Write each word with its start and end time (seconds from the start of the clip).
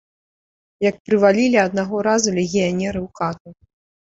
Як 0.89 0.95
прывалілі 1.09 1.57
аднаго 1.65 1.95
разу 2.09 2.29
легіянеры 2.39 2.99
ў 3.03 3.17
хату. 3.21 3.49